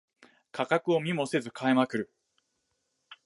[0.51, 2.13] 価格を見もせず買いまくる